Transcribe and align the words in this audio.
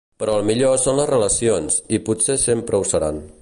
Però 0.21 0.35
el 0.39 0.45
millor 0.47 0.71
són 0.83 0.97
les 0.99 1.11
relacions, 1.11 1.77
i 1.99 2.01
potser 2.09 2.39
sempre 2.49 2.81
ho 2.81 2.89
seran. 2.95 3.23